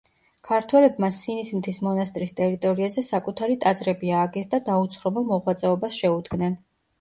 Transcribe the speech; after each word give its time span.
ქართველებმა 0.47 1.09
სინის 1.17 1.51
მთის 1.57 1.77
მონასტრის 1.87 2.33
ტერიტორიაზე 2.39 3.03
საკუთარი 3.09 3.59
ტაძრები 3.65 4.11
ააგეს 4.23 4.51
და 4.55 4.61
დაუცხრომელ 4.71 5.29
მოღვაწეობას 5.35 6.01
შეუდგნენ. 6.01 6.59